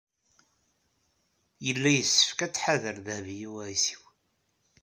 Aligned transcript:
Yella 1.65 1.89
yessefk 1.93 2.39
ad 2.45 2.51
tḥader 2.53 2.97
Dehbiya 3.05 3.47
u 3.53 3.55
Ɛisiw. 3.67 4.03